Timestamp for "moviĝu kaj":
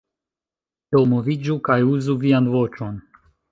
1.11-1.77